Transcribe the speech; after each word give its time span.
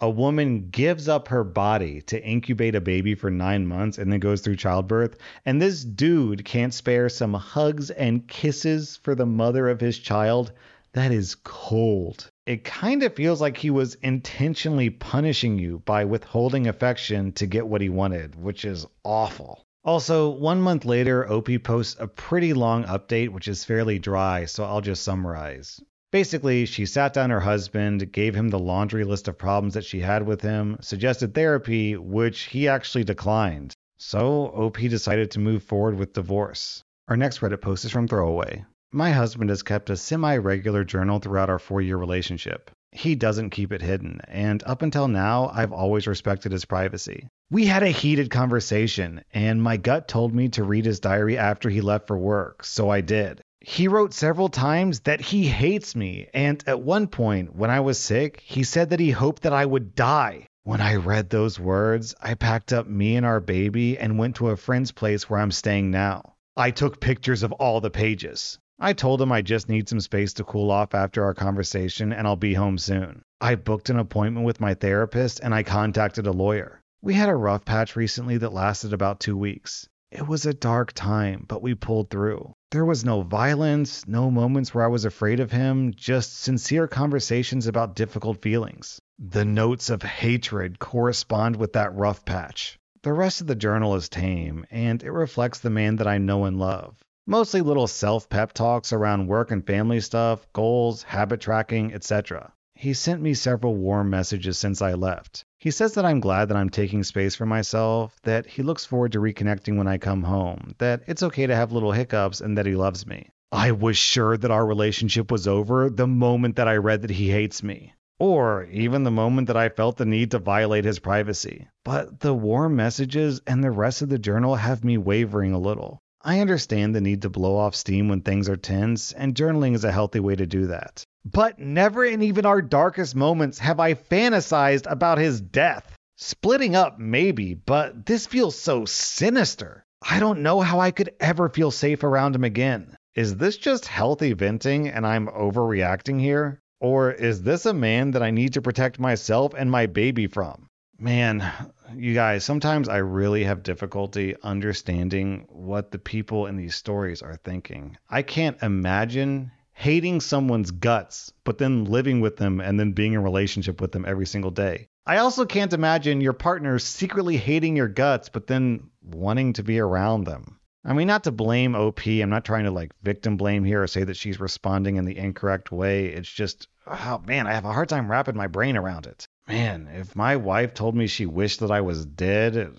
A 0.00 0.08
woman 0.08 0.70
gives 0.70 1.10
up 1.10 1.28
her 1.28 1.44
body 1.44 2.00
to 2.06 2.24
incubate 2.24 2.74
a 2.74 2.80
baby 2.80 3.14
for 3.14 3.30
nine 3.30 3.66
months 3.66 3.98
and 3.98 4.10
then 4.10 4.18
goes 4.18 4.40
through 4.40 4.56
childbirth. 4.56 5.18
And 5.44 5.60
this 5.60 5.84
dude 5.84 6.42
can't 6.42 6.72
spare 6.72 7.10
some 7.10 7.34
hugs 7.34 7.90
and 7.90 8.26
kisses 8.26 8.98
for 9.02 9.14
the 9.14 9.26
mother 9.26 9.68
of 9.68 9.78
his 9.78 9.98
child. 9.98 10.52
That 10.94 11.12
is 11.12 11.34
cold. 11.44 12.30
It 12.46 12.64
kind 12.64 13.02
of 13.02 13.14
feels 13.14 13.42
like 13.42 13.58
he 13.58 13.68
was 13.68 13.96
intentionally 13.96 14.88
punishing 14.88 15.58
you 15.58 15.82
by 15.84 16.06
withholding 16.06 16.66
affection 16.66 17.32
to 17.32 17.46
get 17.46 17.66
what 17.66 17.82
he 17.82 17.90
wanted, 17.90 18.42
which 18.42 18.64
is 18.64 18.86
awful. 19.04 19.66
Also, 19.84 20.30
one 20.30 20.62
month 20.62 20.86
later, 20.86 21.30
OP 21.30 21.50
posts 21.62 21.96
a 22.00 22.08
pretty 22.08 22.54
long 22.54 22.84
update, 22.84 23.28
which 23.28 23.48
is 23.48 23.66
fairly 23.66 23.98
dry, 23.98 24.46
so 24.46 24.64
I'll 24.64 24.80
just 24.80 25.02
summarize. 25.02 25.78
Basically, 26.14 26.64
she 26.64 26.86
sat 26.86 27.12
down 27.12 27.30
her 27.30 27.40
husband, 27.40 28.12
gave 28.12 28.36
him 28.36 28.48
the 28.48 28.58
laundry 28.60 29.02
list 29.02 29.26
of 29.26 29.36
problems 29.36 29.74
that 29.74 29.84
she 29.84 29.98
had 29.98 30.24
with 30.24 30.42
him, 30.42 30.76
suggested 30.80 31.34
therapy, 31.34 31.96
which 31.96 32.42
he 32.42 32.68
actually 32.68 33.02
declined. 33.02 33.74
So, 33.98 34.44
OP 34.54 34.76
decided 34.76 35.32
to 35.32 35.40
move 35.40 35.64
forward 35.64 35.96
with 35.96 36.12
divorce. 36.12 36.84
Our 37.08 37.16
next 37.16 37.40
Reddit 37.40 37.62
post 37.62 37.84
is 37.84 37.90
from 37.90 38.06
Throwaway. 38.06 38.64
My 38.92 39.10
husband 39.10 39.50
has 39.50 39.64
kept 39.64 39.90
a 39.90 39.96
semi 39.96 40.36
regular 40.36 40.84
journal 40.84 41.18
throughout 41.18 41.50
our 41.50 41.58
four 41.58 41.82
year 41.82 41.96
relationship. 41.96 42.70
He 42.92 43.16
doesn't 43.16 43.50
keep 43.50 43.72
it 43.72 43.82
hidden, 43.82 44.20
and 44.28 44.62
up 44.66 44.82
until 44.82 45.08
now, 45.08 45.50
I've 45.52 45.72
always 45.72 46.06
respected 46.06 46.52
his 46.52 46.64
privacy. 46.64 47.26
We 47.50 47.66
had 47.66 47.82
a 47.82 47.88
heated 47.88 48.30
conversation, 48.30 49.24
and 49.32 49.60
my 49.60 49.78
gut 49.78 50.06
told 50.06 50.32
me 50.32 50.48
to 50.50 50.62
read 50.62 50.84
his 50.84 51.00
diary 51.00 51.36
after 51.36 51.68
he 51.70 51.80
left 51.80 52.06
for 52.06 52.16
work, 52.16 52.62
so 52.62 52.88
I 52.88 53.00
did. 53.00 53.40
He 53.66 53.88
wrote 53.88 54.12
several 54.12 54.50
times 54.50 55.00
that 55.00 55.22
he 55.22 55.46
hates 55.46 55.96
me, 55.96 56.28
and 56.34 56.62
at 56.66 56.82
one 56.82 57.06
point, 57.06 57.56
when 57.56 57.70
I 57.70 57.80
was 57.80 57.98
sick, 57.98 58.42
he 58.44 58.62
said 58.62 58.90
that 58.90 59.00
he 59.00 59.10
hoped 59.10 59.42
that 59.42 59.54
I 59.54 59.64
would 59.64 59.94
die. 59.94 60.48
When 60.64 60.82
I 60.82 60.96
read 60.96 61.30
those 61.30 61.58
words, 61.58 62.14
I 62.20 62.34
packed 62.34 62.74
up 62.74 62.86
me 62.86 63.16
and 63.16 63.24
our 63.24 63.40
baby 63.40 63.96
and 63.96 64.18
went 64.18 64.36
to 64.36 64.50
a 64.50 64.56
friend's 64.58 64.92
place 64.92 65.30
where 65.30 65.40
I'm 65.40 65.50
staying 65.50 65.90
now. 65.90 66.34
I 66.58 66.72
took 66.72 67.00
pictures 67.00 67.42
of 67.42 67.52
all 67.52 67.80
the 67.80 67.88
pages. 67.88 68.58
I 68.78 68.92
told 68.92 69.22
him 69.22 69.32
I 69.32 69.40
just 69.40 69.70
need 69.70 69.88
some 69.88 70.00
space 70.00 70.34
to 70.34 70.44
cool 70.44 70.70
off 70.70 70.94
after 70.94 71.24
our 71.24 71.32
conversation 71.32 72.12
and 72.12 72.26
I'll 72.26 72.36
be 72.36 72.52
home 72.52 72.76
soon. 72.76 73.22
I 73.40 73.54
booked 73.54 73.88
an 73.88 73.98
appointment 73.98 74.44
with 74.44 74.60
my 74.60 74.74
therapist 74.74 75.40
and 75.40 75.54
I 75.54 75.62
contacted 75.62 76.26
a 76.26 76.32
lawyer. 76.32 76.82
We 77.00 77.14
had 77.14 77.30
a 77.30 77.34
rough 77.34 77.64
patch 77.64 77.96
recently 77.96 78.36
that 78.36 78.52
lasted 78.52 78.92
about 78.92 79.20
two 79.20 79.38
weeks. 79.38 79.88
It 80.10 80.28
was 80.28 80.44
a 80.44 80.52
dark 80.52 80.92
time, 80.92 81.46
but 81.48 81.62
we 81.62 81.74
pulled 81.74 82.10
through. 82.10 82.52
There 82.74 82.84
was 82.84 83.04
no 83.04 83.22
violence, 83.22 84.04
no 84.08 84.32
moments 84.32 84.74
where 84.74 84.82
I 84.82 84.88
was 84.88 85.04
afraid 85.04 85.38
of 85.38 85.52
him, 85.52 85.94
just 85.94 86.40
sincere 86.42 86.88
conversations 86.88 87.68
about 87.68 87.94
difficult 87.94 88.42
feelings. 88.42 89.00
The 89.16 89.44
notes 89.44 89.90
of 89.90 90.02
hatred 90.02 90.80
correspond 90.80 91.54
with 91.54 91.74
that 91.74 91.94
rough 91.94 92.24
patch. 92.24 92.76
The 93.04 93.12
rest 93.12 93.40
of 93.40 93.46
the 93.46 93.54
journal 93.54 93.94
is 93.94 94.08
tame, 94.08 94.66
and 94.72 95.04
it 95.04 95.12
reflects 95.12 95.60
the 95.60 95.70
man 95.70 95.94
that 95.94 96.08
I 96.08 96.18
know 96.18 96.46
and 96.46 96.58
love. 96.58 96.96
Mostly 97.28 97.60
little 97.60 97.86
self 97.86 98.28
pep 98.28 98.52
talks 98.52 98.92
around 98.92 99.28
work 99.28 99.52
and 99.52 99.64
family 99.64 100.00
stuff, 100.00 100.44
goals, 100.52 101.04
habit 101.04 101.40
tracking, 101.40 101.94
etc. 101.94 102.52
He 102.84 102.92
sent 102.92 103.22
me 103.22 103.32
several 103.32 103.76
warm 103.76 104.10
messages 104.10 104.58
since 104.58 104.82
I 104.82 104.92
left. 104.92 105.42
He 105.58 105.70
says 105.70 105.94
that 105.94 106.04
I'm 106.04 106.20
glad 106.20 106.50
that 106.50 106.58
I'm 106.58 106.68
taking 106.68 107.02
space 107.02 107.34
for 107.34 107.46
myself, 107.46 108.14
that 108.24 108.44
he 108.44 108.62
looks 108.62 108.84
forward 108.84 109.12
to 109.12 109.20
reconnecting 109.20 109.78
when 109.78 109.88
I 109.88 109.96
come 109.96 110.22
home, 110.24 110.74
that 110.76 111.00
it's 111.06 111.22
okay 111.22 111.46
to 111.46 111.56
have 111.56 111.72
little 111.72 111.92
hiccups, 111.92 112.42
and 112.42 112.58
that 112.58 112.66
he 112.66 112.74
loves 112.74 113.06
me. 113.06 113.30
I 113.50 113.70
was 113.72 113.96
sure 113.96 114.36
that 114.36 114.50
our 114.50 114.66
relationship 114.66 115.32
was 115.32 115.48
over 115.48 115.88
the 115.88 116.06
moment 116.06 116.56
that 116.56 116.68
I 116.68 116.76
read 116.76 117.00
that 117.00 117.10
he 117.10 117.30
hates 117.30 117.62
me. 117.62 117.94
Or 118.18 118.64
even 118.64 119.04
the 119.04 119.10
moment 119.10 119.46
that 119.46 119.56
I 119.56 119.70
felt 119.70 119.96
the 119.96 120.04
need 120.04 120.32
to 120.32 120.38
violate 120.38 120.84
his 120.84 120.98
privacy. 120.98 121.66
But 121.86 122.20
the 122.20 122.34
warm 122.34 122.76
messages 122.76 123.40
and 123.46 123.64
the 123.64 123.70
rest 123.70 124.02
of 124.02 124.10
the 124.10 124.18
journal 124.18 124.56
have 124.56 124.84
me 124.84 124.98
wavering 124.98 125.54
a 125.54 125.58
little. 125.58 126.00
I 126.20 126.40
understand 126.40 126.94
the 126.94 127.00
need 127.00 127.22
to 127.22 127.30
blow 127.30 127.56
off 127.56 127.74
steam 127.74 128.08
when 128.08 128.20
things 128.20 128.46
are 128.50 128.56
tense, 128.56 129.12
and 129.12 129.34
journaling 129.34 129.74
is 129.74 129.84
a 129.84 129.92
healthy 129.92 130.20
way 130.20 130.36
to 130.36 130.44
do 130.44 130.66
that. 130.66 131.06
But 131.24 131.58
never 131.58 132.04
in 132.04 132.22
even 132.22 132.44
our 132.44 132.60
darkest 132.60 133.16
moments 133.16 133.58
have 133.58 133.80
I 133.80 133.94
fantasized 133.94 134.90
about 134.90 135.18
his 135.18 135.40
death. 135.40 135.96
Splitting 136.16 136.76
up, 136.76 136.98
maybe, 136.98 137.54
but 137.54 138.06
this 138.06 138.26
feels 138.26 138.58
so 138.58 138.84
sinister. 138.84 139.84
I 140.08 140.20
don't 140.20 140.42
know 140.42 140.60
how 140.60 140.80
I 140.80 140.90
could 140.90 141.10
ever 141.18 141.48
feel 141.48 141.70
safe 141.70 142.04
around 142.04 142.34
him 142.34 142.44
again. 142.44 142.96
Is 143.14 143.36
this 143.36 143.56
just 143.56 143.86
healthy 143.86 144.32
venting 144.32 144.88
and 144.88 145.06
I'm 145.06 145.28
overreacting 145.28 146.20
here? 146.20 146.60
Or 146.78 147.10
is 147.10 147.42
this 147.42 147.64
a 147.64 147.72
man 147.72 148.10
that 148.10 148.22
I 148.22 148.30
need 148.30 148.52
to 148.54 148.62
protect 148.62 148.98
myself 148.98 149.54
and 149.56 149.70
my 149.70 149.86
baby 149.86 150.26
from? 150.26 150.68
Man, 150.98 151.50
you 151.96 152.12
guys, 152.12 152.44
sometimes 152.44 152.88
I 152.88 152.98
really 152.98 153.44
have 153.44 153.62
difficulty 153.62 154.36
understanding 154.42 155.46
what 155.48 155.90
the 155.90 155.98
people 155.98 156.46
in 156.46 156.56
these 156.56 156.74
stories 156.74 157.22
are 157.22 157.36
thinking. 157.36 157.96
I 158.10 158.22
can't 158.22 158.62
imagine 158.62 159.50
hating 159.74 160.20
someone's 160.20 160.70
guts, 160.70 161.32
but 161.44 161.58
then 161.58 161.84
living 161.84 162.20
with 162.20 162.36
them 162.36 162.60
and 162.60 162.80
then 162.80 162.92
being 162.92 163.12
in 163.12 163.22
relationship 163.22 163.80
with 163.80 163.92
them 163.92 164.04
every 164.06 164.26
single 164.26 164.50
day. 164.50 164.88
I 165.06 165.18
also 165.18 165.44
can't 165.44 165.72
imagine 165.72 166.20
your 166.20 166.32
partner 166.32 166.78
secretly 166.78 167.36
hating 167.36 167.76
your 167.76 167.88
guts, 167.88 168.30
but 168.30 168.46
then 168.46 168.90
wanting 169.02 169.52
to 169.54 169.62
be 169.62 169.78
around 169.78 170.24
them. 170.24 170.58
I 170.84 170.92
mean, 170.92 171.06
not 171.06 171.24
to 171.24 171.32
blame 171.32 171.74
OP. 171.74 172.06
I'm 172.06 172.30
not 172.30 172.44
trying 172.44 172.64
to 172.64 172.70
like 172.70 172.92
victim 173.02 173.36
blame 173.36 173.64
here 173.64 173.82
or 173.82 173.86
say 173.86 174.04
that 174.04 174.16
she's 174.16 174.40
responding 174.40 174.96
in 174.96 175.04
the 175.04 175.16
incorrect 175.16 175.72
way. 175.72 176.06
It's 176.06 176.30
just, 176.30 176.68
oh 176.86 177.22
man, 177.26 177.46
I 177.46 177.52
have 177.52 177.64
a 177.64 177.72
hard 177.72 177.88
time 177.88 178.10
wrapping 178.10 178.36
my 178.36 178.46
brain 178.46 178.76
around 178.76 179.06
it. 179.06 179.26
Man, 179.48 179.88
if 179.92 180.14
my 180.14 180.36
wife 180.36 180.74
told 180.74 180.94
me 180.94 181.06
she 181.06 181.26
wished 181.26 181.60
that 181.60 181.70
I 181.70 181.80
was 181.80 182.06
dead, 182.06 182.56
it, 182.56 182.72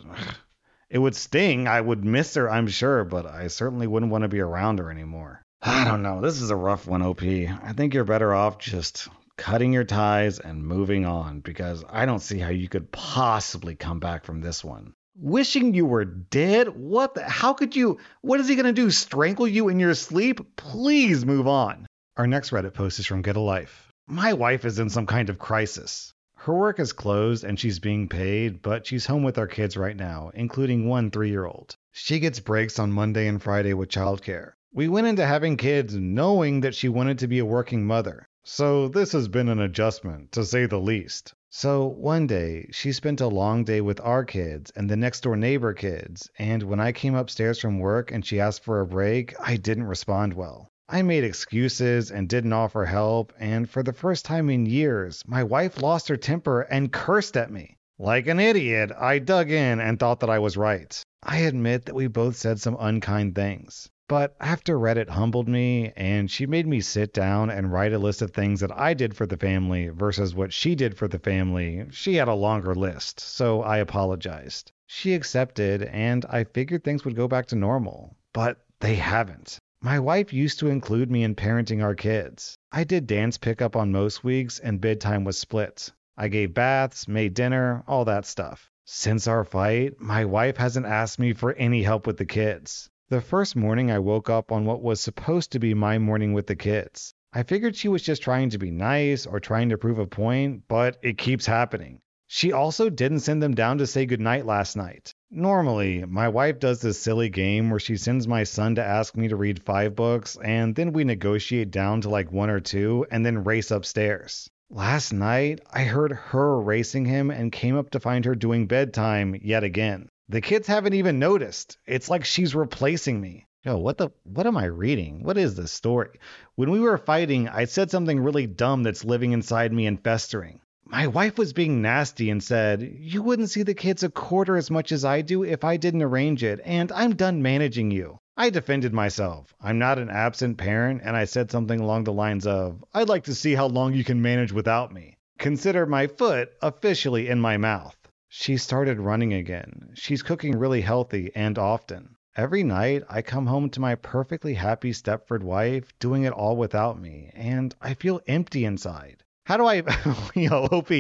it 0.90 1.00
would 1.00 1.16
sting. 1.16 1.68
I 1.68 1.82
would 1.82 2.06
miss 2.06 2.36
her, 2.36 2.50
I'm 2.50 2.68
sure, 2.68 3.04
but 3.04 3.26
I 3.26 3.48
certainly 3.48 3.88
wouldn't 3.88 4.12
want 4.12 4.24
to 4.24 4.28
be 4.28 4.40
around 4.40 4.80
her 4.80 4.90
anymore. 4.90 5.45
I 5.68 5.84
don't 5.84 6.04
know. 6.04 6.22
This 6.22 6.42
is 6.42 6.52
a 6.52 6.56
rough 6.56 6.86
one, 6.86 7.02
OP. 7.02 7.24
I 7.24 7.74
think 7.76 7.96
you're 7.96 8.04
better 8.04 8.36
off 8.36 8.60
just 8.60 9.08
cutting 9.36 9.74
your 9.74 9.84
ties 9.84 10.38
and 10.38 10.64
moving 10.64 11.06
on 11.06 11.40
because 11.40 11.84
I 11.90 12.06
don't 12.06 12.20
see 12.20 12.38
how 12.38 12.52
you 12.52 12.70
could 12.70 12.92
possibly 12.92 13.74
come 13.74 14.00
back 14.00 14.26
from 14.26 14.42
this 14.42 14.64
one. 14.64 14.94
Wishing 15.18 15.74
you 15.74 15.88
were 15.88 16.06
dead? 16.06 16.68
What 16.68 17.16
the? 17.16 17.24
How 17.24 17.54
could 17.54 17.76
you? 17.76 17.98
What 18.22 18.40
is 18.40 18.48
he 18.48 18.54
going 18.54 18.68
to 18.68 18.74
do? 18.74 18.92
Strangle 18.92 19.48
you 19.48 19.70
in 19.70 19.80
your 19.80 19.96
sleep? 19.96 20.56
Please 20.56 21.26
move 21.26 21.48
on. 21.48 21.88
Our 22.16 22.28
next 22.28 22.52
Reddit 22.52 22.76
post 22.76 23.00
is 23.00 23.08
from 23.08 23.24
Get 23.24 23.36
a 23.36 23.40
Life. 23.40 23.92
My 24.06 24.34
wife 24.34 24.66
is 24.66 24.78
in 24.78 24.92
some 24.92 25.08
kind 25.08 25.32
of 25.32 25.40
crisis. 25.40 26.14
Her 26.36 26.54
work 26.54 26.80
is 26.80 26.94
closed 26.94 27.44
and 27.44 27.60
she's 27.60 27.80
being 27.80 28.08
paid, 28.08 28.62
but 28.62 28.86
she's 28.86 29.08
home 29.08 29.24
with 29.24 29.40
our 29.40 29.48
kids 29.48 29.76
right 29.76 29.98
now, 29.98 30.30
including 30.36 30.88
one 30.88 31.10
three 31.10 31.32
year 31.32 31.46
old. 31.46 31.76
She 31.92 32.20
gets 32.20 32.40
breaks 32.40 32.78
on 32.78 32.92
Monday 32.92 33.28
and 33.28 33.42
Friday 33.42 33.74
with 33.74 33.90
childcare. 33.90 34.52
We 34.76 34.90
went 34.90 35.08
into 35.08 35.26
having 35.26 35.56
kids 35.56 35.96
knowing 35.96 36.60
that 36.60 36.76
she 36.76 36.90
wanted 36.90 37.20
to 37.20 37.30
be 37.30 37.40
a 37.40 37.46
working 37.46 37.88
mother, 37.88 38.28
so 38.44 38.90
this 38.90 39.14
has 39.14 39.30
been 39.30 39.48
an 39.48 39.62
adjustment, 39.62 40.34
to 40.34 40.44
say 40.44 40.66
the 40.66 40.82
least. 40.82 41.34
So 41.50 41.86
one 41.86 42.28
day, 42.28 42.68
she 42.72 42.92
spent 42.92 43.22
a 43.22 43.30
long 43.30 43.64
day 43.64 43.80
with 43.80 44.02
our 44.02 44.26
kids 44.26 44.74
and 44.76 44.90
the 44.90 44.98
next 44.98 45.22
door 45.22 45.38
neighbor 45.38 45.74
kids, 45.74 46.30
and 46.38 46.62
when 46.62 46.82
I 46.82 46.92
came 46.92 47.16
upstairs 47.16 47.58
from 47.58 47.80
work 47.80 48.12
and 48.12 48.26
she 48.26 48.42
asked 48.42 48.66
for 48.66 48.82
a 48.82 48.86
break, 48.86 49.34
I 49.40 49.56
didn't 49.56 49.86
respond 49.86 50.34
well. 50.34 50.68
I 50.90 51.04
made 51.04 51.24
excuses 51.24 52.12
and 52.12 52.28
didn't 52.28 52.52
offer 52.52 52.84
help, 52.84 53.32
and 53.40 53.70
for 53.70 53.82
the 53.82 53.94
first 53.94 54.26
time 54.26 54.50
in 54.50 54.66
years, 54.66 55.24
my 55.26 55.46
wife 55.46 55.82
lost 55.82 56.10
her 56.10 56.18
temper 56.18 56.64
and 56.64 56.92
cursed 56.92 57.38
at 57.38 57.50
me. 57.50 57.78
Like 57.98 58.28
an 58.28 58.42
idiot, 58.42 58.92
I 58.92 59.20
dug 59.20 59.52
in 59.52 59.80
and 59.80 59.98
thought 59.98 60.20
that 60.20 60.30
I 60.30 60.40
was 60.40 60.58
right. 60.58 61.02
I 61.24 61.38
admit 61.38 61.86
that 61.86 61.96
we 61.96 62.08
both 62.08 62.36
said 62.36 62.60
some 62.60 62.76
unkind 62.78 63.36
things. 63.36 63.90
But 64.08 64.36
after 64.40 64.78
Reddit 64.78 65.10
humbled 65.10 65.50
me 65.50 65.92
and 65.96 66.30
she 66.30 66.46
made 66.46 66.68
me 66.68 66.80
sit 66.80 67.12
down 67.12 67.50
and 67.50 67.72
write 67.72 67.92
a 67.92 67.98
list 67.98 68.22
of 68.22 68.30
things 68.30 68.60
that 68.60 68.72
I 68.72 68.94
did 68.94 69.16
for 69.16 69.26
the 69.26 69.36
family 69.36 69.90
versus 69.90 70.36
what 70.36 70.54
she 70.54 70.76
did 70.76 70.96
for 70.96 71.08
the 71.08 71.18
family, 71.18 71.88
she 71.90 72.14
had 72.14 72.28
a 72.28 72.36
longer 72.36 72.76
list, 72.76 73.20
so 73.20 73.64
I 73.64 73.78
apologized. 73.80 74.72
She 74.86 75.16
accepted, 75.16 75.82
and 75.82 76.24
I 76.30 76.44
figured 76.44 76.84
things 76.84 77.04
would 77.04 77.16
go 77.16 77.28
back 77.28 77.48
to 77.48 77.56
normal. 77.56 78.16
But 78.32 78.64
they 78.80 78.94
haven't. 78.94 79.58
My 79.82 79.98
wife 80.00 80.32
used 80.32 80.60
to 80.60 80.68
include 80.68 81.10
me 81.10 81.24
in 81.24 81.34
parenting 81.34 81.84
our 81.84 81.96
kids. 81.96 82.56
I 82.72 82.84
did 82.84 83.08
dance 83.08 83.40
pickup 83.40 83.76
on 83.76 83.92
most 83.92 84.24
weeks, 84.24 84.60
and 84.60 84.80
bedtime 84.80 85.24
was 85.24 85.40
split. 85.40 85.92
I 86.16 86.28
gave 86.28 86.54
baths, 86.54 87.08
made 87.08 87.34
dinner, 87.34 87.84
all 87.88 88.06
that 88.06 88.28
stuff. 88.28 88.70
Since 88.86 89.28
our 89.28 89.44
fight, 89.44 90.00
my 90.00 90.26
wife 90.26 90.58
hasn't 90.58 90.86
asked 90.86 91.18
me 91.18 91.34
for 91.34 91.54
any 91.54 91.82
help 91.82 92.06
with 92.06 92.18
the 92.18 92.26
kids. 92.26 92.88
The 93.08 93.22
first 93.22 93.56
morning 93.56 93.92
I 93.92 94.00
woke 94.00 94.32
up 94.32 94.52
on 94.52 94.66
what 94.66 94.82
was 94.82 95.00
supposed 95.00 95.52
to 95.52 95.60
be 95.60 95.76
my 95.76 96.00
morning 96.00 96.34
with 96.34 96.48
the 96.48 96.56
kids. 96.56 97.14
I 97.32 97.44
figured 97.44 97.76
she 97.76 97.88
was 97.88 98.02
just 98.02 98.24
trying 98.24 98.50
to 98.50 98.58
be 98.58 98.72
nice 98.72 99.28
or 99.28 99.40
trying 99.40 99.70
to 99.70 99.78
prove 99.78 100.00
a 100.00 100.08
point, 100.08 100.64
but 100.68 100.98
it 101.04 101.20
keeps 101.20 101.46
happening. 101.46 102.00
She 102.26 102.52
also 102.52 102.90
didn't 102.90 103.20
send 103.20 103.44
them 103.44 103.54
down 103.54 103.78
to 103.78 103.86
say 103.86 104.08
goodnight 104.08 104.48
last 104.48 104.76
night. 104.76 105.14
Normally, 105.30 106.04
my 106.04 106.28
wife 106.30 106.58
does 106.60 106.82
this 106.82 106.98
silly 106.98 107.30
game 107.30 107.70
where 107.70 107.80
she 107.80 107.96
sends 107.96 108.28
my 108.28 108.44
son 108.44 108.74
to 108.74 108.84
ask 108.84 109.16
me 109.16 109.28
to 109.28 109.36
read 109.36 109.62
five 109.62 109.96
books, 109.96 110.36
and 110.44 110.74
then 110.74 110.92
we 110.92 111.04
negotiate 111.04 111.70
down 111.70 112.02
to 112.02 112.10
like 112.10 112.32
one 112.32 112.50
or 112.50 112.60
two 112.60 113.06
and 113.12 113.24
then 113.24 113.44
race 113.44 113.70
upstairs. 113.70 114.50
Last 114.72 115.14
night, 115.14 115.62
I 115.72 115.84
heard 115.84 116.12
her 116.12 116.60
racing 116.60 117.06
him 117.06 117.30
and 117.30 117.52
came 117.52 117.78
up 117.78 117.92
to 117.92 118.00
find 118.00 118.26
her 118.26 118.34
doing 118.34 118.66
bedtime 118.66 119.40
yet 119.40 119.64
again. 119.64 120.10
The 120.28 120.42
kids 120.42 120.68
haven't 120.68 120.96
even 120.96 121.20
noticed. 121.20 121.78
It's 121.86 122.10
like 122.10 122.26
she's 122.26 122.56
replacing 122.56 123.22
me. 123.22 123.46
Yo, 123.64 123.78
what 123.78 123.98
the 123.98 124.10
what 124.24 124.48
am 124.48 124.58
I 124.58 124.66
reading? 124.66 125.24
What 125.24 125.38
is 125.38 125.56
this 125.56 125.72
story? 125.72 126.20
When 126.56 126.72
we 126.72 126.80
were 126.80 126.98
fighting, 126.98 127.48
I 127.48 127.66
said 127.66 127.92
something 127.92 128.20
really 128.20 128.48
dumb 128.48 128.82
that's 128.82 129.06
living 129.06 129.34
inside 129.34 129.72
me 129.72 129.86
and 129.86 130.04
festering. 130.04 130.62
My 130.88 131.08
wife 131.08 131.38
was 131.38 131.54
being 131.54 131.82
nasty 131.82 132.30
and 132.30 132.44
said, 132.44 132.82
You 133.00 133.22
wouldn't 133.22 133.50
see 133.50 133.64
the 133.64 133.74
kids 133.74 134.04
a 134.04 134.10
quarter 134.10 134.56
as 134.56 134.70
much 134.70 134.92
as 134.92 135.06
I 135.06 135.22
do 135.22 135.44
if 135.44 135.64
I 135.64 135.78
didn't 135.78 136.04
arrange 136.04 136.44
it, 136.44 136.60
and 136.64 136.92
I'm 136.92 137.16
done 137.16 137.42
managing 137.42 137.90
you. 137.92 138.20
I 138.38 138.50
defended 138.50 138.94
myself. 138.94 139.54
I'm 139.62 139.80
not 139.80 139.98
an 139.98 140.10
absent 140.10 140.58
parent, 140.58 141.02
and 141.04 141.16
I 141.16 141.26
said 141.26 141.50
something 141.50 141.80
along 141.80 142.04
the 142.04 142.14
lines 142.14 142.46
of, 142.46 142.84
I'd 142.94 143.10
like 143.10 143.24
to 143.26 143.36
see 143.36 143.56
how 143.56 143.68
long 143.68 143.94
you 143.94 144.04
can 144.04 144.22
manage 144.22 144.52
without 144.52 144.92
me. 144.92 145.18
Consider 145.40 145.86
my 145.86 146.08
foot 146.08 146.52
officially 146.62 147.30
in 147.30 147.40
my 147.40 147.58
mouth. 147.58 147.96
She 148.38 148.58
started 148.58 149.00
running 149.00 149.34
again. 149.34 149.92
She's 149.94 150.22
cooking 150.22 150.60
really 150.60 150.82
healthy 150.82 151.32
and 151.36 151.58
often. 151.58 152.18
Every 152.36 152.64
night, 152.64 153.04
I 153.10 153.22
come 153.22 153.48
home 153.48 153.70
to 153.70 153.80
my 153.80 153.96
perfectly 153.96 154.56
happy 154.56 154.92
Stepford 154.92 155.42
wife 155.42 155.98
doing 156.00 156.24
it 156.24 156.34
all 156.34 156.58
without 156.58 157.00
me, 157.00 157.32
and 157.34 157.74
I 157.82 157.94
feel 157.94 158.20
empty 158.28 158.66
inside. 158.66 159.24
How 159.46 159.56
do 159.56 159.66
I, 159.66 159.76
you 160.36 160.50
know, 160.50 160.66
OP, 160.66 160.92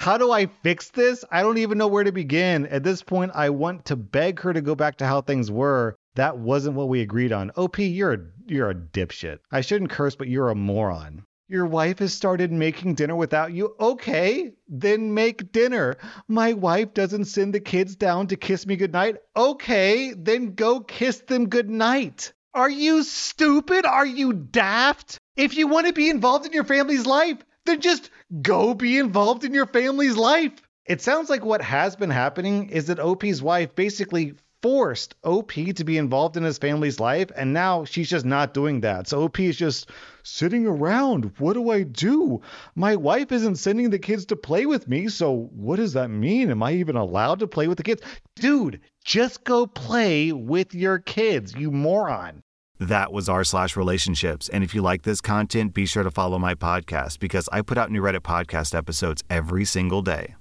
how 0.00 0.18
do 0.18 0.30
I 0.30 0.44
fix 0.62 0.90
this? 0.90 1.24
I 1.30 1.40
don't 1.40 1.56
even 1.56 1.78
know 1.78 1.88
where 1.88 2.04
to 2.04 2.12
begin. 2.12 2.66
At 2.66 2.84
this 2.84 3.02
point, 3.02 3.32
I 3.34 3.48
want 3.48 3.86
to 3.86 3.96
beg 3.96 4.40
her 4.40 4.52
to 4.52 4.60
go 4.60 4.74
back 4.74 4.98
to 4.98 5.06
how 5.06 5.22
things 5.22 5.50
were. 5.50 5.96
That 6.16 6.36
wasn't 6.36 6.76
what 6.76 6.90
we 6.90 7.00
agreed 7.00 7.32
on. 7.32 7.52
OP, 7.56 7.78
you're 7.78 8.12
a, 8.12 8.18
you're 8.46 8.68
a 8.68 8.74
dipshit. 8.74 9.38
I 9.50 9.62
shouldn't 9.62 9.92
curse, 9.92 10.14
but 10.14 10.28
you're 10.28 10.50
a 10.50 10.54
moron. 10.54 11.24
Your 11.52 11.66
wife 11.66 11.98
has 11.98 12.14
started 12.14 12.50
making 12.50 12.94
dinner 12.94 13.14
without 13.14 13.52
you. 13.52 13.76
Okay, 13.78 14.54
then 14.70 15.12
make 15.12 15.52
dinner. 15.52 15.98
My 16.26 16.54
wife 16.54 16.94
doesn't 16.94 17.26
send 17.26 17.52
the 17.52 17.60
kids 17.60 17.94
down 17.94 18.28
to 18.28 18.36
kiss 18.36 18.66
me 18.66 18.76
goodnight. 18.76 19.18
Okay, 19.36 20.14
then 20.14 20.54
go 20.54 20.80
kiss 20.80 21.20
them 21.20 21.50
goodnight. 21.50 22.32
Are 22.54 22.70
you 22.70 23.02
stupid? 23.02 23.84
Are 23.84 24.06
you 24.06 24.32
daft? 24.32 25.18
If 25.36 25.54
you 25.54 25.66
want 25.66 25.88
to 25.88 25.92
be 25.92 26.08
involved 26.08 26.46
in 26.46 26.54
your 26.54 26.64
family's 26.64 27.04
life, 27.04 27.44
then 27.66 27.82
just 27.82 28.08
go 28.40 28.72
be 28.72 28.96
involved 28.96 29.44
in 29.44 29.52
your 29.52 29.66
family's 29.66 30.16
life. 30.16 30.54
It 30.86 31.02
sounds 31.02 31.28
like 31.28 31.44
what 31.44 31.60
has 31.60 31.96
been 31.96 32.08
happening 32.08 32.70
is 32.70 32.86
that 32.86 32.98
OP's 32.98 33.42
wife 33.42 33.74
basically 33.74 34.36
forced 34.62 35.14
OP 35.24 35.52
to 35.52 35.84
be 35.84 35.98
involved 35.98 36.36
in 36.36 36.44
his 36.44 36.58
family's 36.58 37.00
life, 37.00 37.30
and 37.36 37.52
now 37.52 37.84
she's 37.84 38.08
just 38.08 38.24
not 38.24 38.54
doing 38.54 38.80
that. 38.80 39.08
So 39.08 39.24
OP 39.24 39.40
is 39.40 39.56
just 39.56 39.90
sitting 40.22 40.66
around. 40.66 41.32
What 41.38 41.54
do 41.54 41.70
I 41.70 41.82
do? 41.82 42.40
My 42.76 42.94
wife 42.96 43.32
isn't 43.32 43.56
sending 43.56 43.90
the 43.90 43.98
kids 43.98 44.24
to 44.26 44.36
play 44.36 44.66
with 44.66 44.88
me, 44.88 45.08
so 45.08 45.50
what 45.52 45.76
does 45.76 45.92
that 45.94 46.08
mean? 46.08 46.50
Am 46.50 46.62
I 46.62 46.72
even 46.74 46.96
allowed 46.96 47.40
to 47.40 47.46
play 47.46 47.66
with 47.66 47.78
the 47.78 47.84
kids? 47.84 48.02
Dude, 48.36 48.80
just 49.04 49.44
go 49.44 49.66
play 49.66 50.32
with 50.32 50.74
your 50.74 51.00
kids, 51.00 51.54
you 51.54 51.70
moron. 51.70 52.42
That 52.78 53.12
was 53.12 53.28
r 53.28 53.44
slash 53.44 53.76
relationships. 53.76 54.48
And 54.48 54.64
if 54.64 54.74
you 54.74 54.82
like 54.82 55.02
this 55.02 55.20
content, 55.20 55.74
be 55.74 55.86
sure 55.86 56.02
to 56.02 56.10
follow 56.10 56.38
my 56.38 56.54
podcast 56.54 57.18
because 57.20 57.48
I 57.52 57.62
put 57.62 57.78
out 57.78 57.90
new 57.90 58.02
Reddit 58.02 58.20
podcast 58.20 58.76
episodes 58.76 59.22
every 59.30 59.64
single 59.64 60.02
day. 60.02 60.34